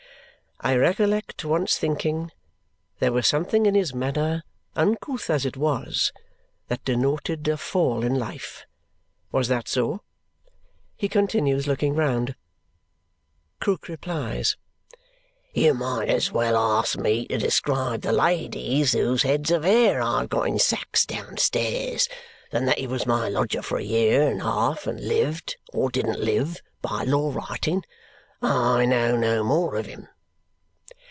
[0.63, 2.31] "I recollect once thinking
[2.99, 4.43] there was something in his manner,
[4.75, 6.13] uncouth as it was,
[6.67, 8.67] that denoted a fall in life.
[9.31, 10.03] Was that so?"
[10.95, 12.35] he continues, looking round.
[13.59, 14.55] Krook replies,
[15.51, 20.19] "You might as well ask me to describe the ladies whose heads of hair I
[20.19, 22.07] have got in sacks downstairs.
[22.51, 25.89] Than that he was my lodger for a year and a half and lived or
[25.89, 27.83] didn't live by law writing,
[28.43, 30.07] I know no more of him."